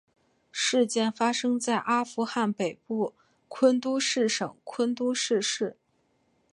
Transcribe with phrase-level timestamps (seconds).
[0.51, 3.13] 事件发生在阿富汗北部
[3.47, 5.77] 昆都士省昆都士市。